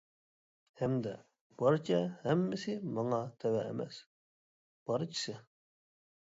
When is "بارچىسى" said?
4.91-5.37